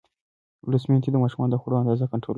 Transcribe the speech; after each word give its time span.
لوستې 0.69 0.87
میندې 0.91 1.09
د 1.11 1.17
ماشومانو 1.23 1.51
د 1.53 1.57
خوړو 1.61 1.81
اندازه 1.83 2.05
کنټرولوي. 2.11 2.29